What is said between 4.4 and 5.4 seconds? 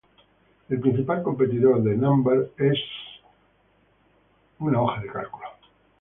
Microsoft Excel.